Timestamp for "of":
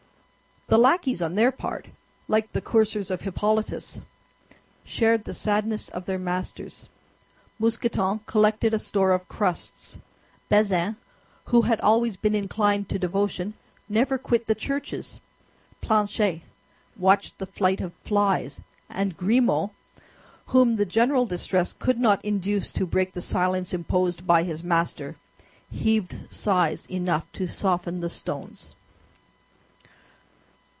3.11-3.23, 5.89-6.05, 9.11-9.27, 17.81-17.91